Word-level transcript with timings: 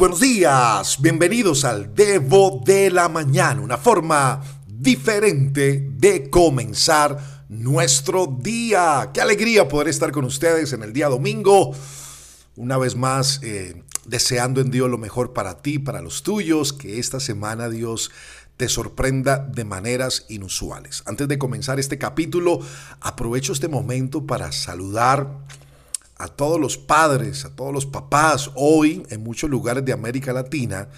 buenos 0.00 0.20
días, 0.20 0.96
bienvenidos 1.02 1.66
al 1.66 1.94
Devo 1.94 2.62
de 2.64 2.90
la 2.90 3.10
Mañana, 3.10 3.60
una 3.60 3.76
forma 3.76 4.40
diferente 4.66 5.90
de 5.92 6.30
comenzar 6.30 7.44
nuestro 7.50 8.26
día. 8.26 9.10
Qué 9.12 9.20
alegría 9.20 9.68
poder 9.68 9.88
estar 9.88 10.10
con 10.10 10.24
ustedes 10.24 10.72
en 10.72 10.82
el 10.84 10.94
día 10.94 11.10
domingo, 11.10 11.74
una 12.56 12.78
vez 12.78 12.96
más 12.96 13.40
eh, 13.42 13.82
deseando 14.06 14.62
en 14.62 14.70
Dios 14.70 14.88
lo 14.88 14.96
mejor 14.96 15.34
para 15.34 15.60
ti, 15.60 15.78
para 15.78 16.00
los 16.00 16.22
tuyos, 16.22 16.72
que 16.72 16.98
esta 16.98 17.20
semana 17.20 17.68
Dios 17.68 18.10
te 18.56 18.70
sorprenda 18.70 19.36
de 19.36 19.66
maneras 19.66 20.24
inusuales. 20.30 21.02
Antes 21.04 21.28
de 21.28 21.36
comenzar 21.36 21.78
este 21.78 21.98
capítulo, 21.98 22.60
aprovecho 23.02 23.52
este 23.52 23.68
momento 23.68 24.24
para 24.26 24.50
saludar 24.50 25.28
a 26.20 26.28
todos 26.28 26.60
los 26.60 26.76
padres, 26.76 27.46
a 27.46 27.56
todos 27.56 27.72
los 27.72 27.86
papás. 27.86 28.50
Hoy 28.54 29.02
en 29.08 29.22
muchos 29.22 29.48
lugares 29.48 29.86
de 29.86 29.94
América 29.94 30.34
Latina 30.34 30.88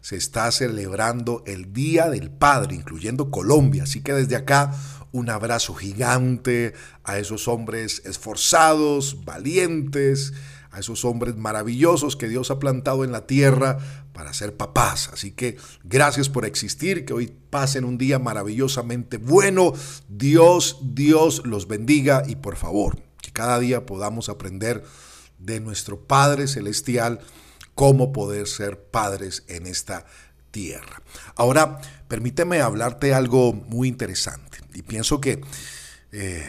se 0.00 0.16
está 0.16 0.50
celebrando 0.50 1.44
el 1.46 1.74
Día 1.74 2.08
del 2.08 2.30
Padre, 2.30 2.76
incluyendo 2.76 3.30
Colombia. 3.30 3.82
Así 3.82 4.02
que 4.02 4.14
desde 4.14 4.36
acá 4.36 4.72
un 5.12 5.28
abrazo 5.28 5.74
gigante 5.74 6.72
a 7.04 7.18
esos 7.18 7.46
hombres 7.46 8.00
esforzados, 8.06 9.22
valientes, 9.26 10.32
a 10.70 10.80
esos 10.80 11.04
hombres 11.04 11.36
maravillosos 11.36 12.16
que 12.16 12.28
Dios 12.28 12.50
ha 12.50 12.58
plantado 12.58 13.04
en 13.04 13.12
la 13.12 13.26
tierra 13.26 13.76
para 14.14 14.32
ser 14.32 14.56
papás. 14.56 15.10
Así 15.12 15.32
que 15.32 15.58
gracias 15.84 16.30
por 16.30 16.46
existir, 16.46 17.04
que 17.04 17.12
hoy 17.12 17.34
pasen 17.50 17.84
un 17.84 17.98
día 17.98 18.18
maravillosamente 18.18 19.18
bueno. 19.18 19.74
Dios, 20.08 20.78
Dios 20.80 21.42
los 21.44 21.68
bendiga 21.68 22.22
y 22.26 22.36
por 22.36 22.56
favor, 22.56 23.09
cada 23.32 23.58
día 23.58 23.86
podamos 23.86 24.28
aprender 24.28 24.84
de 25.38 25.60
nuestro 25.60 26.00
Padre 26.00 26.48
Celestial 26.48 27.20
cómo 27.74 28.12
poder 28.12 28.46
ser 28.46 28.78
padres 28.78 29.44
en 29.48 29.66
esta 29.66 30.04
tierra. 30.50 31.02
Ahora, 31.36 31.80
permíteme 32.08 32.60
hablarte 32.60 33.14
algo 33.14 33.52
muy 33.52 33.88
interesante. 33.88 34.58
Y 34.74 34.82
pienso 34.82 35.20
que 35.20 35.40
eh, 36.12 36.46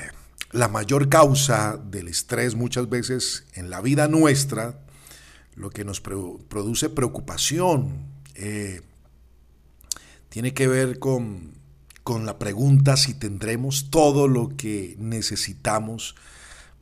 la 0.52 0.68
mayor 0.68 1.08
causa 1.10 1.78
del 1.78 2.08
estrés 2.08 2.56
muchas 2.56 2.90
veces 2.90 3.46
en 3.54 3.70
la 3.70 3.82
vida 3.82 4.08
nuestra, 4.08 4.80
lo 5.56 5.70
que 5.70 5.86
nos 5.86 6.02
produce 6.02 6.90
preocupación, 6.90 8.06
eh, 8.36 8.82
tiene 10.30 10.54
que 10.54 10.68
ver 10.68 11.00
con, 11.00 11.54
con 12.04 12.26
la 12.26 12.40
pregunta 12.40 12.98
si 12.98 13.14
tendremos 13.14 13.90
todo 13.90 14.28
lo 14.28 14.56
que 14.58 14.96
necesitamos 14.98 16.16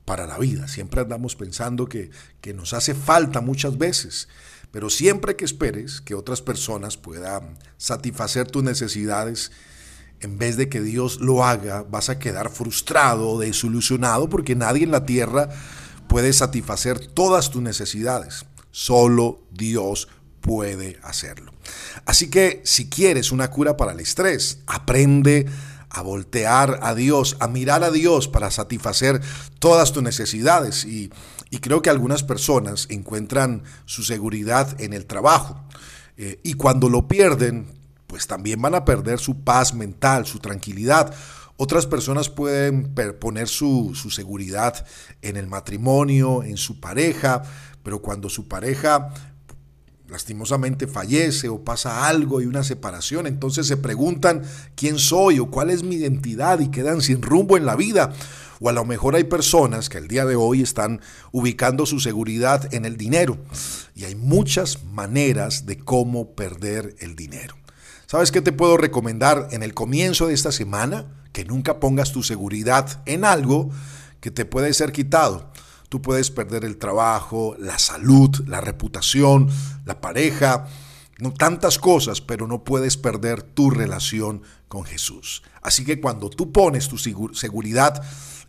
para 0.10 0.26
la 0.26 0.40
vida. 0.40 0.68
Siempre 0.68 1.02
andamos 1.02 1.36
pensando 1.36 1.86
que, 1.86 2.10
que 2.42 2.56
nos 2.56 2.74
hace 2.74 2.96
falta 2.96 3.42
muchas 3.42 3.78
veces, 3.78 4.28
pero 4.72 4.90
siempre 4.90 5.36
que 5.36 5.46
esperes 5.46 6.02
que 6.02 6.16
otras 6.16 6.42
personas 6.42 6.98
puedan 6.98 7.60
satisfacer 7.78 8.50
tus 8.50 8.64
necesidades, 8.64 9.52
en 10.20 10.40
vez 10.40 10.58
de 10.58 10.68
que 10.68 10.82
Dios 10.82 11.22
lo 11.22 11.46
haga, 11.46 11.84
vas 11.84 12.10
a 12.10 12.18
quedar 12.18 12.50
frustrado, 12.50 13.38
desilusionado, 13.38 14.30
porque 14.30 14.56
nadie 14.56 14.84
en 14.84 14.90
la 14.90 15.06
tierra 15.06 15.50
puede 16.08 16.34
satisfacer 16.34 17.06
todas 17.06 17.52
tus 17.52 17.62
necesidades. 17.62 18.48
Solo 18.72 19.44
Dios 19.52 20.08
puede 20.42 20.98
hacerlo. 21.04 21.54
Así 22.06 22.32
que 22.32 22.64
si 22.66 22.90
quieres 22.90 23.32
una 23.32 23.52
cura 23.52 23.78
para 23.78 23.92
el 23.92 24.00
estrés, 24.00 24.58
aprende 24.66 25.46
a 25.90 26.02
voltear 26.02 26.80
a 26.82 26.94
Dios, 26.96 27.38
a 27.40 27.48
mirar 27.48 27.84
a 27.84 27.92
Dios 27.92 28.28
para 28.28 28.52
satisfacer 28.52 29.22
todas 29.60 29.92
tus 29.92 30.04
necesidades. 30.04 30.86
Y, 30.86 31.10
creo 31.62 31.82
que 31.82 31.90
algunas 31.90 32.24
personas 32.24 32.86
encuentran 32.90 33.64
su 33.86 34.04
seguridad 34.04 34.80
en 34.80 34.94
el 34.94 35.06
trabajo. 35.06 35.64
Eh, 36.18 36.40
y 36.44 36.54
cuando 36.54 36.90
lo 36.90 37.08
pierden, 37.08 37.68
pues 38.06 38.28
también 38.28 38.62
van 38.62 38.76
a 38.76 38.86
perder 38.86 39.20
su 39.20 39.44
paz 39.44 39.74
mental, 39.74 40.26
su 40.26 40.40
tranquilidad. 40.40 41.14
Otras 41.58 41.88
personas 41.88 42.30
pueden 42.30 42.94
poner 43.20 43.48
su, 43.48 43.94
su, 43.94 44.10
seguridad 44.10 44.86
en 45.22 45.38
el 45.38 45.48
matrimonio, 45.48 46.44
en 46.44 46.58
su 46.58 46.80
pareja, 46.80 47.42
pero 47.84 48.02
cuando 48.02 48.30
su 48.30 48.48
pareja 48.48 49.12
lastimosamente 50.10 50.88
fallece 50.88 51.50
o 51.50 51.64
pasa 51.64 52.08
algo 52.08 52.42
y 52.42 52.46
una 52.46 52.64
separación, 52.64 53.28
entonces 53.28 53.68
se 53.68 53.78
preguntan 53.78 54.44
quién 54.76 54.98
soy 54.98 55.40
o 55.40 55.50
cuál 55.50 55.70
es 55.70 55.84
mi 55.84 55.96
identidad 55.96 56.60
y 56.60 56.70
quedan 56.70 57.02
sin 57.02 57.22
rumbo 57.22 57.58
en 57.58 57.66
la 57.66 57.76
vida. 57.76 58.14
O 58.62 58.68
a 58.68 58.74
lo 58.74 58.84
mejor 58.84 59.16
hay 59.16 59.24
personas 59.24 59.88
que 59.88 59.98
el 59.98 60.08
día 60.08 60.26
de 60.26 60.36
hoy 60.36 60.62
están 60.62 61.00
ubicando 61.32 61.86
su 61.86 62.00
seguridad 62.00 62.74
en 62.74 62.84
el 62.84 62.98
dinero. 62.98 63.38
Y 63.96 64.04
hay 64.04 64.16
muchas 64.16 64.84
maneras 64.84 65.66
de 65.66 65.78
cómo 65.78 66.36
perder 66.36 66.96
el 67.00 67.16
dinero. 67.16 67.56
¿Sabes 68.06 68.32
qué 68.32 68.42
te 68.42 68.52
puedo 68.52 68.76
recomendar 68.76 69.48
en 69.52 69.64
el 69.64 69.74
comienzo 69.74 70.28
de 70.28 70.34
esta 70.34 70.52
semana? 70.52 71.06
Que 71.32 71.46
nunca 71.46 71.80
pongas 71.80 72.12
tu 72.12 72.24
seguridad 72.24 73.02
en 73.06 73.24
algo 73.24 73.70
que 74.20 74.32
te 74.32 74.44
puede 74.46 74.74
ser 74.74 74.92
quitado. 74.92 75.52
Tú 75.90 76.02
puedes 76.04 76.30
perder 76.30 76.66
el 76.66 76.78
trabajo, 76.78 77.56
la 77.58 77.80
salud, 77.80 78.30
la 78.48 78.62
reputación, 78.62 79.50
la 79.86 80.00
pareja, 80.00 80.68
no 81.20 81.34
tantas 81.34 81.78
cosas, 81.78 82.22
pero 82.22 82.48
no 82.48 82.64
puedes 82.64 82.98
perder 82.98 83.44
tu 83.44 83.70
relación 83.70 84.42
con 84.68 84.86
Jesús. 84.86 85.44
Así 85.62 85.84
que 85.84 86.00
cuando 86.00 86.30
tú 86.30 86.52
pones 86.52 86.88
tu 86.88 86.98
seguridad 86.98 88.02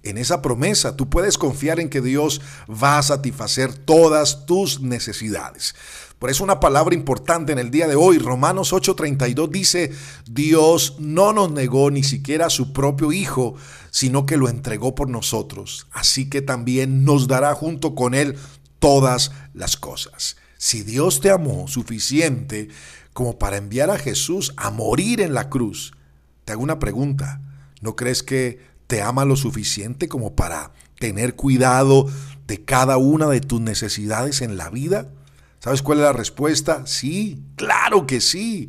en 0.03 0.17
esa 0.17 0.41
promesa, 0.41 0.97
tú 0.97 1.11
puedes 1.11 1.37
confiar 1.37 1.81
en 1.81 1.91
que 1.91 2.01
Dios 2.01 2.41
va 2.71 2.99
a 2.99 3.03
satisfacer 3.03 3.75
todas 3.75 4.47
tus 4.47 4.81
necesidades. 4.81 5.75
Por 6.19 6.31
eso 6.31 6.45
una 6.45 6.61
palabra 6.61 6.95
importante 6.95 7.53
en 7.53 7.59
el 7.59 7.71
día 7.71 7.89
de 7.89 7.97
hoy, 7.97 8.19
Romanos 8.19 8.73
8:32 8.73 9.51
dice, 9.51 9.93
Dios 10.27 10.97
no 10.99 11.33
nos 11.33 11.51
negó 11.51 11.91
ni 11.91 12.03
siquiera 12.03 12.47
a 12.47 12.51
su 12.51 12.73
propio 12.73 13.11
Hijo, 13.11 13.57
sino 13.91 14.27
que 14.27 14.37
lo 14.37 14.49
entregó 14.49 14.95
por 14.95 15.09
nosotros. 15.09 15.87
Así 15.93 16.29
que 16.31 16.43
también 16.43 17.05
nos 17.05 17.27
dará 17.27 17.55
junto 17.55 17.95
con 17.95 18.15
Él 18.15 18.37
todas 18.79 19.33
las 19.55 19.77
cosas. 19.77 20.37
Si 20.63 20.83
Dios 20.83 21.23
te 21.23 21.31
amó 21.31 21.69
suficiente 21.69 22.69
como 23.15 23.39
para 23.39 23.57
enviar 23.57 23.89
a 23.89 23.97
Jesús 23.97 24.53
a 24.59 24.71
morir 24.71 25.23
en 25.23 25.33
la 25.33 25.49
cruz, 25.49 25.95
te 26.45 26.53
hago 26.53 26.63
una 26.63 26.79
pregunta. 26.79 27.41
¿No 27.81 27.97
crees 27.97 28.23
que 28.23 28.61
te 28.87 29.01
ama 29.01 29.25
lo 29.25 29.37
suficiente 29.37 30.07
como 30.07 30.37
para 30.37 30.73
tener 30.99 31.35
cuidado 31.35 32.11
de 32.47 32.63
cada 32.63 32.99
una 32.99 33.27
de 33.29 33.41
tus 33.41 33.63
necesidades 33.63 34.43
en 34.43 34.59
la 34.59 34.69
vida? 34.69 35.09
¿Sabes 35.61 35.81
cuál 35.81 36.01
es 36.01 36.05
la 36.05 36.13
respuesta? 36.13 36.87
Sí, 36.87 37.43
claro 37.57 38.07
que 38.07 38.21
sí. 38.21 38.69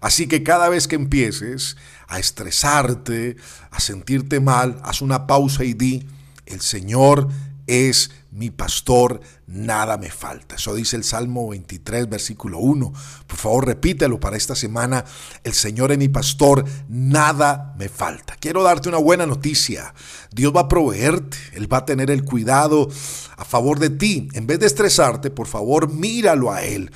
Así 0.00 0.28
que 0.28 0.44
cada 0.44 0.68
vez 0.68 0.86
que 0.86 0.94
empieces 0.94 1.76
a 2.06 2.20
estresarte, 2.20 3.34
a 3.72 3.80
sentirte 3.80 4.38
mal, 4.38 4.78
haz 4.84 5.02
una 5.02 5.26
pausa 5.26 5.64
y 5.64 5.74
di, 5.74 6.06
el 6.46 6.60
Señor 6.60 7.26
es 7.66 8.12
mi 8.32 8.50
pastor, 8.50 9.20
nada 9.46 9.98
me 9.98 10.10
falta. 10.10 10.54
Eso 10.54 10.74
dice 10.74 10.96
el 10.96 11.04
Salmo 11.04 11.50
23, 11.50 12.08
versículo 12.08 12.58
1. 12.58 12.92
Por 13.26 13.36
favor, 13.36 13.66
repítelo 13.66 14.18
para 14.18 14.38
esta 14.38 14.56
semana. 14.56 15.04
El 15.44 15.52
Señor 15.52 15.92
es 15.92 15.98
mi 15.98 16.08
pastor, 16.08 16.64
nada 16.88 17.74
me 17.78 17.90
falta. 17.90 18.34
Quiero 18.40 18.62
darte 18.62 18.88
una 18.88 18.98
buena 18.98 19.26
noticia. 19.26 19.94
Dios 20.30 20.52
va 20.56 20.62
a 20.62 20.68
proveerte, 20.68 21.36
Él 21.52 21.70
va 21.70 21.78
a 21.78 21.84
tener 21.84 22.10
el 22.10 22.24
cuidado 22.24 22.88
a 23.36 23.44
favor 23.44 23.78
de 23.78 23.90
ti. 23.90 24.28
En 24.32 24.46
vez 24.46 24.60
de 24.60 24.66
estresarte, 24.66 25.30
por 25.30 25.46
favor, 25.46 25.92
míralo 25.92 26.50
a 26.52 26.62
Él. 26.62 26.90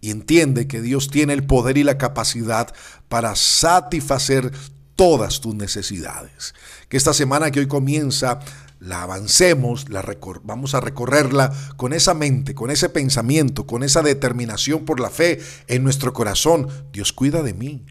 Y 0.00 0.12
entiende 0.12 0.68
que 0.68 0.80
Dios 0.80 1.10
tiene 1.10 1.32
el 1.32 1.44
poder 1.44 1.78
y 1.78 1.84
la 1.84 1.98
capacidad 1.98 2.72
para 3.08 3.34
satisfacer 3.34 4.52
todas 4.94 5.40
tus 5.40 5.54
necesidades. 5.54 6.54
Que 6.88 6.96
esta 6.96 7.12
semana 7.12 7.50
que 7.50 7.58
hoy 7.58 7.66
comienza 7.66 8.38
la 8.80 9.02
avancemos, 9.02 9.90
la 9.90 10.02
vamos 10.42 10.74
a 10.74 10.80
recorrerla 10.80 11.52
con 11.76 11.92
esa 11.92 12.14
mente, 12.14 12.54
con 12.54 12.70
ese 12.70 12.88
pensamiento, 12.88 13.66
con 13.66 13.82
esa 13.82 14.02
determinación 14.02 14.86
por 14.86 15.00
la 15.00 15.10
fe 15.10 15.38
en 15.68 15.84
nuestro 15.84 16.12
corazón. 16.14 16.68
Dios 16.92 17.12
cuida 17.12 17.42
de 17.42 17.54
mí. 17.54 17.84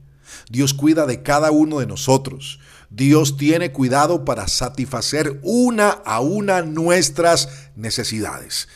Dios 0.50 0.74
cuida 0.74 1.06
de 1.06 1.22
cada 1.22 1.52
uno 1.52 1.80
de 1.80 1.86
nosotros. 1.86 2.60
Dios 2.90 3.38
tiene 3.38 3.72
cuidado 3.72 4.26
para 4.26 4.48
satisfacer 4.48 5.40
una 5.44 5.90
a 5.90 6.22
una 6.22 6.64
nuestras 6.64 7.50
necesidades. 7.76 8.68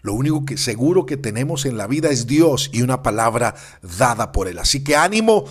Lo 0.00 0.14
único 0.14 0.46
que 0.46 0.56
seguro 0.56 1.04
que 1.04 1.18
tenemos 1.18 1.66
en 1.66 1.76
la 1.76 1.86
vida 1.86 2.08
es 2.08 2.26
Dios 2.26 2.70
y 2.72 2.80
una 2.80 3.02
palabra 3.02 3.54
dada 3.98 4.32
por 4.32 4.48
Él. 4.48 4.58
Así 4.58 4.82
que 4.82 4.96
ánimo, 4.96 5.44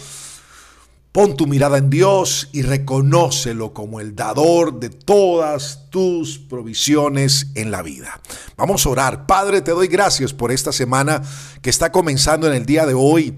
Pon 1.18 1.36
tu 1.36 1.48
mirada 1.48 1.80
en 1.80 1.90
Dios 1.90 2.48
y 2.52 2.62
reconócelo 2.62 3.74
como 3.74 4.00
el 4.00 4.16
dador 4.16 4.80
de 4.80 4.92
todas 4.92 5.90
tus 5.90 6.38
provisiones 6.38 7.48
en 7.56 7.72
la 7.72 7.81
vida. 7.81 8.22
Vamos 8.56 8.86
a 8.86 8.90
orar. 8.90 9.25
Padre, 9.25 9.64
te 9.64 9.72
doy 9.72 9.88
gracias 9.88 10.31
por 10.31 10.52
esta 10.52 10.72
semana 10.72 11.24
que 11.64 11.72
está 11.72 11.92
comenzando 11.92 12.46
en 12.46 12.54
el 12.54 12.68
día 12.68 12.86
de 12.86 12.94
hoy. 12.94 13.36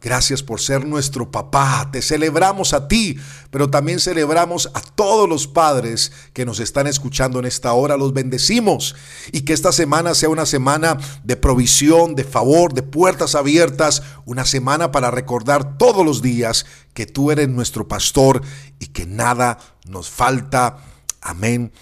Gracias 0.00 0.42
por 0.42 0.58
ser 0.58 0.86
nuestro 0.86 1.30
papá. 1.30 1.90
Te 1.92 2.00
celebramos 2.00 2.72
a 2.72 2.88
ti, 2.88 3.18
pero 3.50 3.70
también 3.70 4.00
celebramos 4.00 4.70
a 4.74 4.80
todos 4.80 5.28
los 5.28 5.46
padres 5.46 6.12
que 6.32 6.44
nos 6.44 6.60
están 6.60 6.86
escuchando 6.86 7.38
en 7.38 7.46
esta 7.46 7.72
hora. 7.72 7.96
Los 7.96 8.12
bendecimos 8.12 8.94
y 9.32 9.42
que 9.42 9.52
esta 9.52 9.72
semana 9.72 10.14
sea 10.14 10.28
una 10.28 10.46
semana 10.46 10.98
de 11.24 11.36
provisión, 11.36 12.14
de 12.14 12.24
favor, 12.24 12.74
de 12.74 12.82
puertas 12.82 13.34
abiertas, 13.34 14.02
una 14.24 14.44
semana 14.44 14.92
para 14.92 15.10
recordar 15.10 15.78
todos 15.78 16.04
los 16.04 16.22
días 16.22 16.66
que 16.94 17.06
tú 17.06 17.30
eres 17.30 17.48
nuestro 17.48 17.88
pastor 17.88 18.42
y 18.78 18.86
que 18.86 19.06
nada 19.06 19.58
nos 19.86 20.10
falta. 20.10 20.78
Amén 21.20 21.72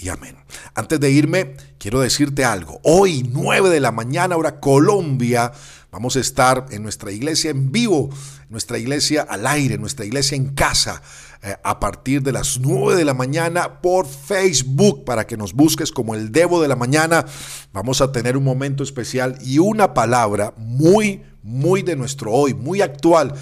y 0.00 0.08
amén. 0.08 0.36
Antes 0.74 0.98
de 1.00 1.10
irme, 1.10 1.56
quiero 1.78 2.00
decirte 2.00 2.44
algo. 2.44 2.80
Hoy, 2.82 3.28
9 3.30 3.68
de 3.70 3.80
la 3.80 3.92
mañana, 3.92 4.36
hora 4.36 4.60
Colombia, 4.60 5.52
Vamos 5.92 6.14
a 6.14 6.20
estar 6.20 6.66
en 6.70 6.84
nuestra 6.84 7.10
iglesia 7.10 7.50
en 7.50 7.72
vivo, 7.72 8.10
nuestra 8.48 8.78
iglesia 8.78 9.22
al 9.22 9.44
aire, 9.44 9.76
nuestra 9.76 10.04
iglesia 10.04 10.36
en 10.36 10.50
casa, 10.50 11.02
eh, 11.42 11.56
a 11.64 11.80
partir 11.80 12.22
de 12.22 12.30
las 12.30 12.60
9 12.60 12.94
de 12.94 13.04
la 13.04 13.12
mañana 13.12 13.80
por 13.80 14.06
Facebook, 14.06 15.04
para 15.04 15.26
que 15.26 15.36
nos 15.36 15.52
busques 15.52 15.90
como 15.90 16.14
el 16.14 16.30
Debo 16.30 16.62
de 16.62 16.68
la 16.68 16.76
Mañana. 16.76 17.24
Vamos 17.72 18.00
a 18.00 18.12
tener 18.12 18.36
un 18.36 18.44
momento 18.44 18.84
especial 18.84 19.36
y 19.42 19.58
una 19.58 19.92
palabra 19.92 20.54
muy, 20.56 21.24
muy 21.42 21.82
de 21.82 21.96
nuestro 21.96 22.32
hoy, 22.32 22.54
muy 22.54 22.82
actual. 22.82 23.34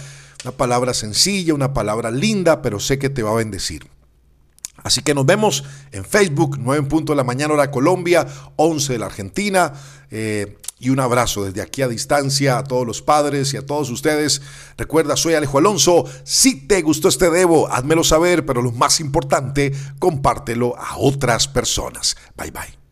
Una 0.42 0.52
palabra 0.52 0.94
sencilla, 0.94 1.52
una 1.52 1.74
palabra 1.74 2.10
linda, 2.10 2.62
pero 2.62 2.80
sé 2.80 2.98
que 2.98 3.10
te 3.10 3.22
va 3.22 3.32
a 3.32 3.34
bendecir. 3.34 3.97
Así 4.82 5.02
que 5.02 5.14
nos 5.14 5.26
vemos 5.26 5.64
en 5.92 6.04
Facebook, 6.04 6.56
9 6.58 6.80
en 6.80 6.88
punto 6.88 7.12
de 7.12 7.16
la 7.16 7.24
mañana 7.24 7.54
hora 7.54 7.70
Colombia, 7.70 8.26
11 8.56 8.92
de 8.92 8.98
la 8.98 9.06
Argentina. 9.06 9.72
Eh, 10.10 10.56
y 10.80 10.90
un 10.90 11.00
abrazo 11.00 11.44
desde 11.44 11.60
aquí 11.60 11.82
a 11.82 11.88
distancia 11.88 12.58
a 12.58 12.64
todos 12.64 12.86
los 12.86 13.02
padres 13.02 13.52
y 13.52 13.56
a 13.56 13.66
todos 13.66 13.90
ustedes. 13.90 14.42
Recuerda, 14.76 15.16
soy 15.16 15.34
Alejo 15.34 15.58
Alonso. 15.58 16.04
Si 16.24 16.66
te 16.66 16.82
gustó 16.82 17.08
este 17.08 17.30
debo, 17.30 17.68
házmelo 17.68 18.04
saber, 18.04 18.46
pero 18.46 18.62
lo 18.62 18.72
más 18.72 19.00
importante, 19.00 19.72
compártelo 19.98 20.76
a 20.78 20.96
otras 20.98 21.48
personas. 21.48 22.16
Bye 22.36 22.52
bye. 22.52 22.87